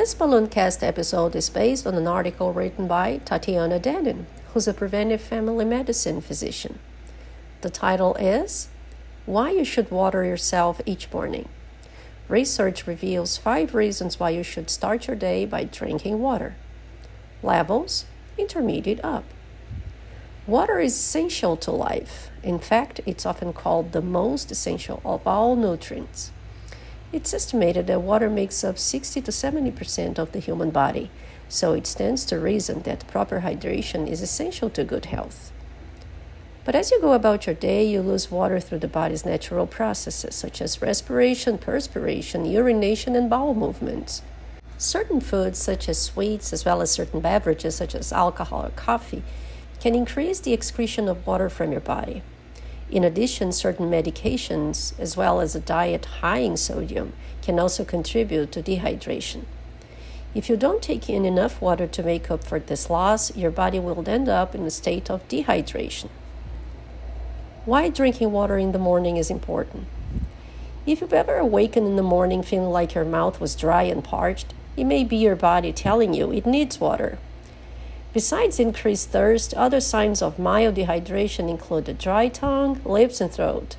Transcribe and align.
This 0.00 0.14
Ballooncast 0.14 0.82
episode 0.82 1.36
is 1.36 1.50
based 1.50 1.86
on 1.86 1.94
an 1.94 2.06
article 2.06 2.54
written 2.54 2.88
by 2.88 3.20
Tatiana 3.26 3.78
Denning, 3.78 4.24
who's 4.54 4.66
a 4.66 4.72
preventive 4.72 5.20
family 5.20 5.66
medicine 5.66 6.22
physician. 6.22 6.78
The 7.60 7.68
title 7.68 8.14
is 8.14 8.70
Why 9.26 9.50
You 9.50 9.62
Should 9.62 9.90
Water 9.90 10.24
Yourself 10.24 10.80
Each 10.86 11.12
Morning. 11.12 11.50
Research 12.28 12.86
reveals 12.86 13.36
five 13.36 13.74
reasons 13.74 14.18
why 14.18 14.30
you 14.30 14.42
should 14.42 14.70
start 14.70 15.06
your 15.06 15.16
day 15.16 15.44
by 15.44 15.64
drinking 15.64 16.18
water. 16.18 16.54
Levels 17.42 18.06
intermediate 18.38 19.04
up. 19.04 19.24
Water 20.46 20.78
is 20.78 20.94
essential 20.94 21.58
to 21.58 21.70
life. 21.70 22.30
In 22.42 22.58
fact, 22.58 23.02
it's 23.04 23.26
often 23.26 23.52
called 23.52 23.92
the 23.92 24.00
most 24.00 24.50
essential 24.50 25.02
of 25.04 25.26
all 25.26 25.56
nutrients. 25.56 26.32
It's 27.12 27.34
estimated 27.34 27.88
that 27.88 28.02
water 28.02 28.30
makes 28.30 28.62
up 28.62 28.78
60 28.78 29.20
to 29.22 29.32
70% 29.32 30.18
of 30.18 30.30
the 30.30 30.38
human 30.38 30.70
body, 30.70 31.10
so 31.48 31.72
it 31.72 31.88
stands 31.88 32.24
to 32.26 32.38
reason 32.38 32.82
that 32.82 33.08
proper 33.08 33.40
hydration 33.40 34.08
is 34.08 34.22
essential 34.22 34.70
to 34.70 34.84
good 34.84 35.06
health. 35.06 35.50
But 36.64 36.76
as 36.76 36.92
you 36.92 37.00
go 37.00 37.14
about 37.14 37.46
your 37.46 37.54
day, 37.56 37.84
you 37.84 38.00
lose 38.00 38.30
water 38.30 38.60
through 38.60 38.78
the 38.78 38.86
body's 38.86 39.26
natural 39.26 39.66
processes, 39.66 40.36
such 40.36 40.62
as 40.62 40.80
respiration, 40.80 41.58
perspiration, 41.58 42.44
urination, 42.44 43.16
and 43.16 43.28
bowel 43.28 43.54
movements. 43.54 44.22
Certain 44.78 45.20
foods, 45.20 45.58
such 45.58 45.88
as 45.88 46.00
sweets, 46.00 46.52
as 46.52 46.64
well 46.64 46.80
as 46.80 46.92
certain 46.92 47.18
beverages, 47.18 47.74
such 47.74 47.96
as 47.96 48.12
alcohol 48.12 48.64
or 48.64 48.70
coffee, 48.70 49.24
can 49.80 49.96
increase 49.96 50.38
the 50.38 50.52
excretion 50.52 51.08
of 51.08 51.26
water 51.26 51.48
from 51.48 51.72
your 51.72 51.80
body. 51.80 52.22
In 52.90 53.04
addition, 53.04 53.52
certain 53.52 53.88
medications, 53.88 54.98
as 54.98 55.16
well 55.16 55.40
as 55.40 55.54
a 55.54 55.60
diet 55.60 56.06
high 56.06 56.38
in 56.38 56.56
sodium, 56.56 57.12
can 57.40 57.58
also 57.60 57.84
contribute 57.84 58.50
to 58.52 58.62
dehydration. 58.62 59.44
If 60.34 60.48
you 60.48 60.56
don't 60.56 60.82
take 60.82 61.08
in 61.08 61.24
enough 61.24 61.60
water 61.60 61.86
to 61.86 62.02
make 62.02 62.30
up 62.30 62.44
for 62.44 62.58
this 62.58 62.90
loss, 62.90 63.36
your 63.36 63.50
body 63.50 63.78
will 63.78 64.08
end 64.08 64.28
up 64.28 64.54
in 64.54 64.62
a 64.64 64.70
state 64.70 65.10
of 65.10 65.26
dehydration. 65.28 66.08
Why 67.64 67.88
drinking 67.88 68.32
water 68.32 68.58
in 68.58 68.72
the 68.72 68.78
morning 68.78 69.16
is 69.16 69.30
important. 69.30 69.86
If 70.86 71.00
you've 71.00 71.12
ever 71.12 71.36
awakened 71.36 71.86
in 71.86 71.96
the 71.96 72.02
morning 72.02 72.42
feeling 72.42 72.70
like 72.70 72.94
your 72.94 73.04
mouth 73.04 73.40
was 73.40 73.54
dry 73.54 73.84
and 73.84 74.02
parched, 74.02 74.54
it 74.76 74.84
may 74.84 75.04
be 75.04 75.16
your 75.16 75.36
body 75.36 75.72
telling 75.72 76.14
you 76.14 76.32
it 76.32 76.46
needs 76.46 76.80
water. 76.80 77.18
Besides 78.12 78.58
increased 78.58 79.10
thirst, 79.10 79.54
other 79.54 79.80
signs 79.80 80.20
of 80.20 80.38
mild 80.38 80.74
dehydration 80.74 81.48
include 81.48 81.88
a 81.88 81.94
dry 81.94 82.26
tongue, 82.26 82.80
lips, 82.84 83.20
and 83.20 83.30
throat, 83.30 83.76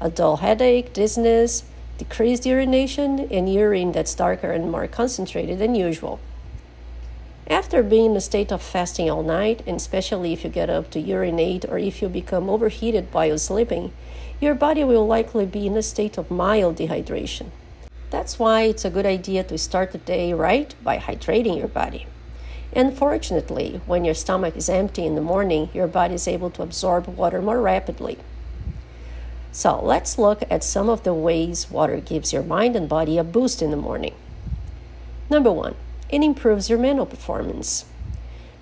a 0.00 0.08
dull 0.08 0.36
headache, 0.36 0.92
dizziness, 0.92 1.64
decreased 1.98 2.46
urination, 2.46 3.18
and 3.30 3.52
urine 3.52 3.90
that's 3.90 4.14
darker 4.14 4.52
and 4.52 4.70
more 4.70 4.86
concentrated 4.86 5.58
than 5.58 5.74
usual. 5.74 6.20
After 7.48 7.82
being 7.82 8.12
in 8.12 8.16
a 8.16 8.20
state 8.20 8.52
of 8.52 8.62
fasting 8.62 9.10
all 9.10 9.24
night, 9.24 9.62
and 9.66 9.76
especially 9.76 10.32
if 10.32 10.44
you 10.44 10.50
get 10.50 10.70
up 10.70 10.90
to 10.92 11.00
urinate 11.00 11.64
or 11.68 11.76
if 11.76 12.00
you 12.00 12.08
become 12.08 12.48
overheated 12.48 13.08
while 13.10 13.36
sleeping, 13.36 13.92
your 14.40 14.54
body 14.54 14.84
will 14.84 15.06
likely 15.08 15.44
be 15.44 15.66
in 15.66 15.76
a 15.76 15.82
state 15.82 16.16
of 16.18 16.30
mild 16.30 16.76
dehydration. 16.76 17.50
That's 18.10 18.38
why 18.38 18.62
it's 18.62 18.84
a 18.84 18.90
good 18.90 19.06
idea 19.06 19.42
to 19.44 19.58
start 19.58 19.90
the 19.90 19.98
day 19.98 20.32
right 20.32 20.72
by 20.84 20.98
hydrating 20.98 21.58
your 21.58 21.68
body. 21.68 22.06
Unfortunately, 22.74 23.82
when 23.84 24.04
your 24.04 24.14
stomach 24.14 24.56
is 24.56 24.70
empty 24.70 25.04
in 25.04 25.14
the 25.14 25.20
morning, 25.20 25.68
your 25.74 25.86
body 25.86 26.14
is 26.14 26.26
able 26.26 26.48
to 26.50 26.62
absorb 26.62 27.06
water 27.06 27.42
more 27.42 27.60
rapidly. 27.60 28.16
So, 29.50 29.78
let's 29.82 30.16
look 30.16 30.42
at 30.50 30.64
some 30.64 30.88
of 30.88 31.02
the 31.02 31.12
ways 31.12 31.70
water 31.70 31.98
gives 31.98 32.32
your 32.32 32.42
mind 32.42 32.74
and 32.74 32.88
body 32.88 33.18
a 33.18 33.24
boost 33.24 33.60
in 33.60 33.70
the 33.70 33.76
morning. 33.76 34.14
Number 35.28 35.52
one, 35.52 35.74
it 36.08 36.22
improves 36.22 36.70
your 36.70 36.78
mental 36.78 37.04
performance. 37.04 37.84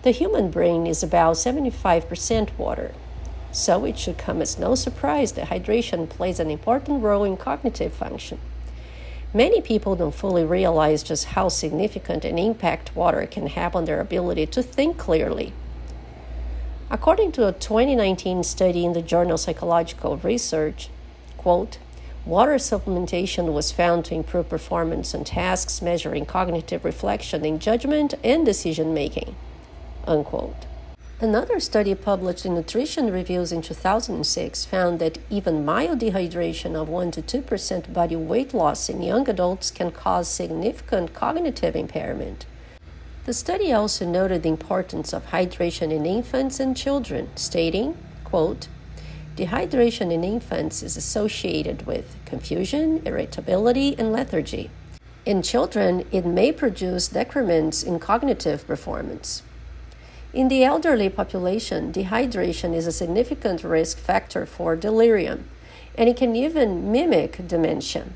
The 0.03 0.10
human 0.10 0.50
brain 0.50 0.88
is 0.88 1.04
about 1.04 1.37
75% 1.37 2.59
water, 2.59 2.92
so 3.53 3.84
it 3.84 3.97
should 3.97 4.19
come 4.19 4.42
as 4.42 4.59
no 4.59 4.75
surprise 4.75 5.32
that 5.32 5.50
hydration 5.50 6.09
plays 6.09 6.41
an 6.41 6.50
important 6.50 7.03
role 7.03 7.22
in 7.22 7.37
cognitive 7.37 7.92
function. 7.92 8.41
Many 9.32 9.60
people 9.60 9.94
don't 9.94 10.14
fully 10.14 10.44
realize 10.44 11.04
just 11.04 11.26
how 11.36 11.48
significant 11.48 12.24
an 12.24 12.36
impact 12.36 12.96
water 12.96 13.26
can 13.26 13.46
have 13.46 13.76
on 13.76 13.84
their 13.84 14.00
ability 14.00 14.46
to 14.46 14.62
think 14.62 14.98
clearly. 14.98 15.52
According 16.91 17.30
to 17.32 17.46
a 17.46 17.52
2019 17.52 18.42
study 18.42 18.84
in 18.84 18.92
the 18.92 19.02
journal 19.02 19.38
Psychological 19.38 20.16
Research, 20.16 20.88
quote, 21.36 21.78
water 22.26 22.54
supplementation 22.54 23.52
was 23.52 23.70
found 23.70 24.04
to 24.06 24.16
improve 24.16 24.48
performance 24.48 25.14
on 25.14 25.22
tasks 25.22 25.80
measuring 25.80 26.26
cognitive 26.26 26.84
reflection 26.84 27.44
in 27.44 27.60
judgment 27.60 28.14
and 28.24 28.44
decision 28.44 28.92
making. 28.92 29.36
Unquote. 30.08 30.66
Another 31.22 31.60
study 31.60 31.94
published 31.94 32.47
in 32.47 32.54
Nutrition 32.54 33.12
Reviews 33.12 33.53
in 33.53 33.60
2006 33.60 34.64
found 34.64 34.98
that 35.00 35.19
even 35.28 35.66
mild 35.66 35.98
dehydration 35.98 36.75
of 36.75 36.88
1 36.88 37.10
to 37.10 37.20
2% 37.20 37.92
body 37.92 38.16
weight 38.16 38.54
loss 38.54 38.88
in 38.88 39.03
young 39.03 39.28
adults 39.28 39.70
can 39.70 39.91
cause 39.91 40.28
significant 40.28 41.12
cognitive 41.12 41.76
impairment. 41.76 42.47
The 43.26 43.34
study 43.34 43.70
also 43.70 44.06
noted 44.06 44.42
the 44.42 44.48
importance 44.48 45.12
of 45.12 45.26
hydration 45.26 45.92
in 45.92 46.06
infants 46.06 46.59
and 46.59 46.75
children, 46.75 47.28
stating, 47.34 47.98
quote, 48.25 48.69
Dehydration 49.36 50.10
in 50.10 50.25
infants 50.25 50.82
is 50.82 50.97
associated 50.97 51.86
with 51.86 52.16
confusion, 52.25 53.03
irritability, 53.04 53.94
and 53.98 54.10
lethargy. 54.10 54.70
In 55.26 55.42
children, 55.42 56.06
it 56.12 56.25
may 56.25 56.50
produce 56.50 57.09
decrements 57.09 57.82
in 57.82 57.98
cognitive 57.98 58.66
performance. 58.66 59.42
In 60.32 60.46
the 60.46 60.62
elderly 60.62 61.08
population, 61.08 61.92
dehydration 61.92 62.72
is 62.72 62.86
a 62.86 62.92
significant 62.92 63.64
risk 63.64 63.98
factor 63.98 64.46
for 64.46 64.76
delirium, 64.76 65.48
and 65.98 66.08
it 66.08 66.16
can 66.16 66.36
even 66.36 66.92
mimic 66.92 67.48
dementia, 67.48 68.06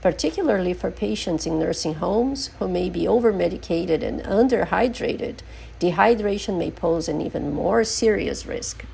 particularly 0.00 0.72
for 0.72 0.90
patients 0.90 1.44
in 1.44 1.58
nursing 1.58 1.96
homes 1.96 2.46
who 2.58 2.66
may 2.66 2.88
be 2.88 3.02
overmedicated 3.04 4.02
and 4.02 4.22
underhydrated. 4.22 5.40
Dehydration 5.78 6.56
may 6.58 6.70
pose 6.70 7.08
an 7.10 7.20
even 7.20 7.52
more 7.52 7.84
serious 7.84 8.46
risk. 8.46 8.86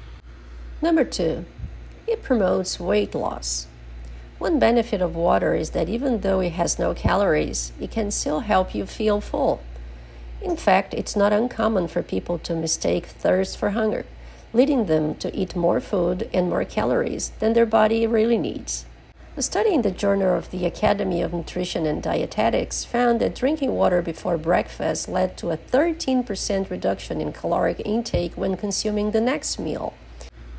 Number 0.82 1.04
two, 1.04 1.44
it 2.08 2.24
promotes 2.24 2.80
weight 2.80 3.14
loss. 3.14 3.68
One 4.38 4.58
benefit 4.58 5.00
of 5.00 5.14
water 5.14 5.54
is 5.54 5.70
that 5.70 5.88
even 5.88 6.22
though 6.22 6.40
it 6.40 6.52
has 6.54 6.80
no 6.80 6.94
calories, 6.94 7.70
it 7.80 7.92
can 7.92 8.10
still 8.10 8.40
help 8.40 8.74
you 8.74 8.86
feel 8.86 9.20
full. 9.20 9.62
In 10.42 10.56
fact, 10.56 10.94
it's 10.94 11.16
not 11.16 11.32
uncommon 11.32 11.88
for 11.88 12.02
people 12.02 12.38
to 12.40 12.54
mistake 12.54 13.06
thirst 13.06 13.56
for 13.56 13.70
hunger, 13.70 14.04
leading 14.52 14.86
them 14.86 15.14
to 15.16 15.34
eat 15.34 15.56
more 15.56 15.80
food 15.80 16.28
and 16.32 16.50
more 16.50 16.64
calories 16.64 17.30
than 17.38 17.52
their 17.52 17.66
body 17.66 18.06
really 18.06 18.38
needs. 18.38 18.84
A 19.38 19.42
study 19.42 19.74
in 19.74 19.82
the 19.82 19.90
Journal 19.90 20.34
of 20.34 20.50
the 20.50 20.64
Academy 20.64 21.20
of 21.20 21.34
Nutrition 21.34 21.84
and 21.84 22.02
Dietetics 22.02 22.86
found 22.86 23.20
that 23.20 23.34
drinking 23.34 23.72
water 23.72 24.00
before 24.00 24.38
breakfast 24.38 25.08
led 25.08 25.36
to 25.36 25.50
a 25.50 25.58
13% 25.58 26.70
reduction 26.70 27.20
in 27.20 27.32
caloric 27.32 27.82
intake 27.84 28.34
when 28.34 28.56
consuming 28.56 29.10
the 29.10 29.20
next 29.20 29.58
meal. 29.58 29.92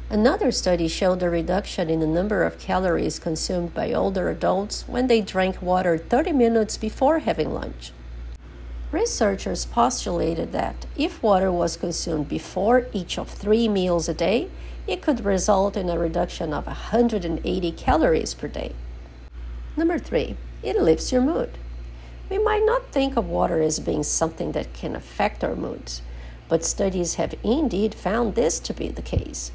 Another 0.10 0.52
study 0.52 0.88
showed 0.88 1.24
a 1.24 1.30
reduction 1.30 1.90
in 1.90 2.00
the 2.00 2.06
number 2.08 2.44
of 2.44 2.60
calories 2.60 3.18
consumed 3.18 3.74
by 3.74 3.92
older 3.92 4.30
adults 4.30 4.88
when 4.88 5.08
they 5.08 5.22
drank 5.22 5.60
water 5.62 5.98
30 5.98 6.34
minutes 6.34 6.78
before 6.78 7.20
having 7.20 7.54
lunch. 7.54 7.92
Researchers 8.92 9.66
postulated 9.66 10.54
that 10.54 10.86
if 10.96 11.22
water 11.22 11.52
was 11.52 11.76
consumed 11.76 12.30
before 12.30 12.88
each 12.94 13.18
of 13.18 13.30
three 13.30 13.68
meals 13.68 14.08
a 14.08 14.14
day, 14.14 14.50
it 14.88 15.02
could 15.02 15.26
result 15.26 15.76
in 15.76 15.90
a 15.90 16.00
reduction 16.00 16.54
of 16.54 16.66
180 16.66 17.72
calories 17.74 18.34
per 18.34 18.48
day. 18.48 18.72
Number 19.76 20.00
three, 20.00 20.38
it 20.64 20.82
lifts 20.82 21.12
your 21.12 21.22
mood. 21.22 21.58
We 22.30 22.38
might 22.38 22.66
not 22.66 22.92
think 22.94 23.18
of 23.18 23.28
water 23.28 23.62
as 23.62 23.82
being 23.82 24.04
something 24.04 24.54
that 24.54 24.74
can 24.74 24.96
affect 24.96 25.44
our 25.44 25.56
moods, 25.56 26.02
but 26.48 26.64
studies 26.64 27.16
have 27.16 27.36
indeed 27.44 27.94
found 27.94 28.36
this 28.36 28.58
to 28.62 28.74
be 28.74 28.88
the 28.88 29.02
case. 29.02 29.52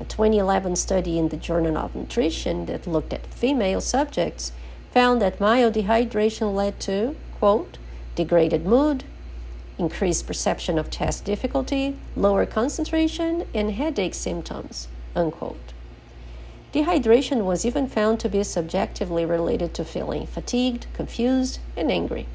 A 0.00 0.04
2011 0.04 0.76
study 0.76 1.18
in 1.18 1.28
the 1.28 1.36
Journal 1.36 1.76
of 1.76 1.94
Nutrition 1.94 2.64
that 2.66 2.86
looked 2.86 3.12
at 3.12 3.26
female 3.26 3.82
subjects 3.82 4.52
found 4.90 5.20
that 5.20 5.38
mild 5.38 5.74
dehydration 5.74 6.54
led 6.54 6.80
to, 6.80 7.14
quote, 7.38 7.76
degraded 8.14 8.64
mood, 8.64 9.04
increased 9.78 10.26
perception 10.26 10.78
of 10.78 10.90
test 10.90 11.24
difficulty, 11.24 11.96
lower 12.16 12.46
concentration, 12.46 13.46
and 13.54 13.72
headache 13.72 14.14
symptoms. 14.14 14.88
Unquote. 15.16 15.72
Dehydration 16.72 17.44
was 17.44 17.64
even 17.64 17.88
found 17.88 18.18
to 18.20 18.28
be 18.28 18.42
subjectively 18.42 19.24
related 19.24 19.74
to 19.74 19.84
feeling 19.84 20.26
fatigued, 20.26 20.86
confused, 20.92 21.60
and 21.76 21.90
angry. 21.90 22.26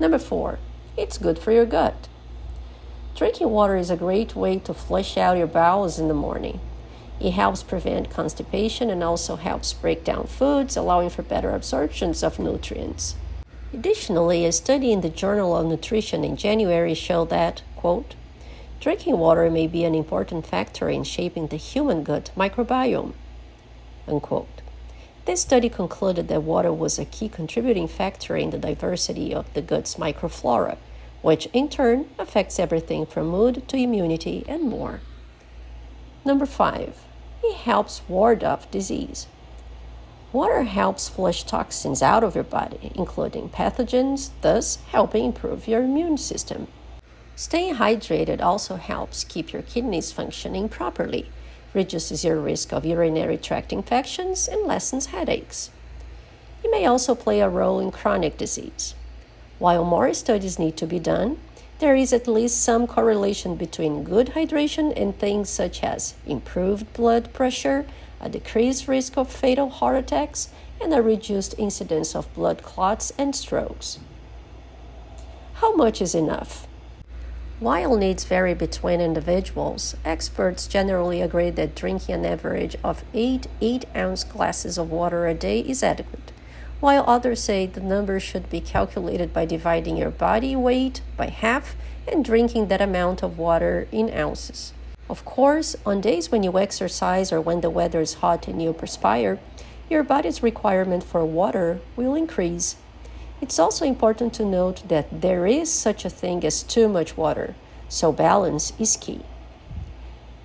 Number 0.00 0.18
four, 0.18 0.58
it's 0.96 1.18
good 1.18 1.38
for 1.38 1.52
your 1.52 1.66
gut. 1.66 2.08
Drinking 3.14 3.50
water 3.50 3.76
is 3.76 3.90
a 3.90 3.96
great 3.96 4.34
way 4.34 4.58
to 4.58 4.74
flush 4.74 5.16
out 5.16 5.38
your 5.38 5.46
bowels 5.46 5.98
in 5.98 6.08
the 6.08 6.14
morning. 6.14 6.60
It 7.20 7.30
helps 7.30 7.62
prevent 7.62 8.10
constipation 8.10 8.90
and 8.90 9.02
also 9.02 9.36
helps 9.36 9.72
break 9.72 10.04
down 10.04 10.26
foods, 10.26 10.76
allowing 10.76 11.08
for 11.08 11.22
better 11.22 11.50
absorptions 11.50 12.22
of 12.22 12.38
nutrients. 12.38 13.14
Additionally, 13.72 14.46
a 14.46 14.52
study 14.52 14.92
in 14.92 15.00
the 15.00 15.08
Journal 15.08 15.56
of 15.56 15.66
Nutrition 15.66 16.24
in 16.24 16.36
January 16.36 16.94
showed 16.94 17.30
that, 17.30 17.62
quote, 17.74 18.14
drinking 18.80 19.18
water 19.18 19.50
may 19.50 19.66
be 19.66 19.84
an 19.84 19.94
important 19.94 20.46
factor 20.46 20.88
in 20.88 21.02
shaping 21.02 21.48
the 21.48 21.56
human 21.56 22.04
gut 22.04 22.30
microbiome, 22.36 23.12
unquote. 24.06 24.62
This 25.24 25.40
study 25.40 25.68
concluded 25.68 26.28
that 26.28 26.44
water 26.44 26.72
was 26.72 26.98
a 26.98 27.04
key 27.04 27.28
contributing 27.28 27.88
factor 27.88 28.36
in 28.36 28.50
the 28.50 28.58
diversity 28.58 29.34
of 29.34 29.52
the 29.54 29.62
gut's 29.62 29.96
microflora, 29.96 30.76
which 31.20 31.48
in 31.52 31.68
turn 31.68 32.06
affects 32.16 32.60
everything 32.60 33.04
from 33.04 33.26
mood 33.26 33.66
to 33.68 33.76
immunity 33.76 34.44
and 34.46 34.62
more. 34.62 35.00
Number 36.24 36.46
five, 36.46 37.02
it 37.42 37.56
helps 37.56 38.02
ward 38.08 38.44
off 38.44 38.70
disease. 38.70 39.26
Water 40.32 40.64
helps 40.64 41.08
flush 41.08 41.44
toxins 41.44 42.02
out 42.02 42.24
of 42.24 42.34
your 42.34 42.44
body, 42.44 42.92
including 42.94 43.48
pathogens, 43.48 44.30
thus 44.42 44.78
helping 44.90 45.24
improve 45.24 45.68
your 45.68 45.82
immune 45.82 46.18
system. 46.18 46.66
Staying 47.36 47.76
hydrated 47.76 48.42
also 48.42 48.76
helps 48.76 49.24
keep 49.24 49.52
your 49.52 49.62
kidneys 49.62 50.10
functioning 50.10 50.68
properly, 50.68 51.30
reduces 51.74 52.24
your 52.24 52.40
risk 52.40 52.72
of 52.72 52.84
urinary 52.84 53.36
tract 53.36 53.72
infections, 53.72 54.48
and 54.48 54.66
lessens 54.66 55.06
headaches. 55.06 55.70
It 56.64 56.70
may 56.70 56.86
also 56.86 57.14
play 57.14 57.40
a 57.40 57.48
role 57.48 57.78
in 57.78 57.90
chronic 57.90 58.36
disease. 58.36 58.94
While 59.58 59.84
more 59.84 60.12
studies 60.12 60.58
need 60.58 60.76
to 60.78 60.86
be 60.86 60.98
done, 60.98 61.38
there 61.78 61.94
is 61.94 62.12
at 62.12 62.26
least 62.26 62.62
some 62.62 62.86
correlation 62.86 63.54
between 63.54 64.02
good 64.02 64.28
hydration 64.28 64.92
and 65.00 65.16
things 65.16 65.50
such 65.50 65.82
as 65.82 66.14
improved 66.26 66.90
blood 66.94 67.32
pressure, 67.34 67.86
a 68.20 68.28
decreased 68.28 68.88
risk 68.88 69.16
of 69.16 69.30
fatal 69.30 69.68
heart 69.68 69.96
attacks, 69.96 70.48
and 70.80 70.92
a 70.92 71.02
reduced 71.02 71.54
incidence 71.58 72.14
of 72.14 72.32
blood 72.34 72.62
clots 72.62 73.12
and 73.18 73.34
strokes. 73.34 73.98
How 75.54 75.74
much 75.74 76.02
is 76.02 76.14
enough? 76.14 76.66
While 77.58 77.96
needs 77.96 78.24
vary 78.24 78.52
between 78.52 79.00
individuals, 79.00 79.96
experts 80.04 80.66
generally 80.66 81.22
agree 81.22 81.48
that 81.48 81.74
drinking 81.74 82.16
an 82.16 82.26
average 82.26 82.76
of 82.84 83.02
8 83.14 83.46
8 83.62 83.84
ounce 83.96 84.24
glasses 84.24 84.76
of 84.76 84.90
water 84.90 85.26
a 85.26 85.32
day 85.32 85.60
is 85.60 85.82
adequate, 85.82 86.32
while 86.80 87.04
others 87.06 87.42
say 87.42 87.64
the 87.64 87.80
number 87.80 88.20
should 88.20 88.50
be 88.50 88.60
calculated 88.60 89.32
by 89.32 89.46
dividing 89.46 89.96
your 89.96 90.10
body 90.10 90.54
weight 90.54 91.00
by 91.16 91.28
half 91.28 91.74
and 92.06 92.22
drinking 92.22 92.68
that 92.68 92.82
amount 92.82 93.22
of 93.22 93.38
water 93.38 93.88
in 93.90 94.12
ounces. 94.12 94.74
Of 95.08 95.24
course, 95.24 95.76
on 95.86 96.00
days 96.00 96.32
when 96.32 96.42
you 96.42 96.58
exercise 96.58 97.30
or 97.30 97.40
when 97.40 97.60
the 97.60 97.70
weather 97.70 98.00
is 98.00 98.14
hot 98.14 98.48
and 98.48 98.60
you 98.60 98.72
perspire, 98.72 99.38
your 99.88 100.02
body's 100.02 100.42
requirement 100.42 101.04
for 101.04 101.24
water 101.24 101.78
will 101.94 102.16
increase. 102.16 102.74
It's 103.40 103.58
also 103.58 103.84
important 103.84 104.34
to 104.34 104.44
note 104.44 104.88
that 104.88 105.20
there 105.20 105.46
is 105.46 105.72
such 105.72 106.04
a 106.04 106.10
thing 106.10 106.44
as 106.44 106.64
too 106.64 106.88
much 106.88 107.16
water, 107.16 107.54
so 107.88 108.10
balance 108.10 108.72
is 108.80 108.96
key. 108.96 109.20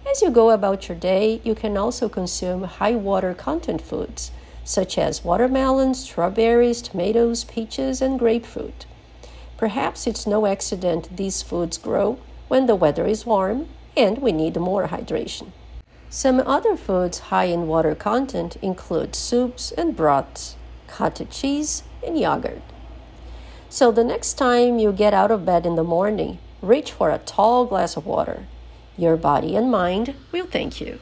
As 0.09 0.21
you 0.21 0.29
go 0.29 0.51
about 0.51 0.87
your 0.89 0.97
day, 0.97 1.41
you 1.43 1.55
can 1.55 1.75
also 1.75 2.07
consume 2.07 2.63
high 2.63 2.95
water 2.95 3.33
content 3.33 3.81
foods, 3.81 4.31
such 4.63 4.97
as 4.97 5.23
watermelons, 5.23 6.03
strawberries, 6.03 6.83
tomatoes, 6.83 7.45
peaches, 7.45 7.99
and 7.99 8.19
grapefruit. 8.19 8.85
Perhaps 9.57 10.05
it's 10.05 10.27
no 10.27 10.45
accident 10.45 11.15
these 11.17 11.41
foods 11.41 11.79
grow 11.79 12.19
when 12.47 12.67
the 12.67 12.75
weather 12.75 13.07
is 13.07 13.25
warm 13.25 13.67
and 13.95 14.19
we 14.19 14.31
need 14.31 14.55
more 14.57 14.87
hydration. 14.87 15.51
Some 16.09 16.41
other 16.45 16.75
foods 16.75 17.19
high 17.29 17.45
in 17.45 17.67
water 17.67 17.95
content 17.95 18.57
include 18.61 19.15
soups 19.15 19.71
and 19.71 19.95
broths, 19.95 20.55
cottage 20.87 21.29
cheese, 21.29 21.83
and 22.05 22.19
yogurt. 22.19 22.61
So 23.69 23.91
the 23.91 24.03
next 24.03 24.33
time 24.33 24.79
you 24.79 24.91
get 24.91 25.13
out 25.13 25.31
of 25.31 25.45
bed 25.45 25.65
in 25.65 25.75
the 25.75 25.83
morning, 25.83 26.39
reach 26.61 26.91
for 26.91 27.09
a 27.09 27.19
tall 27.19 27.65
glass 27.65 27.95
of 27.95 28.05
water. 28.05 28.45
Your 28.97 29.15
body 29.15 29.55
and 29.55 29.71
mind 29.71 30.15
will 30.33 30.45
thank 30.45 30.81
you. 30.81 30.99